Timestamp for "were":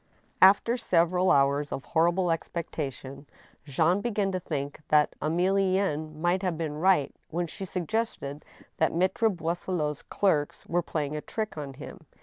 10.65-10.81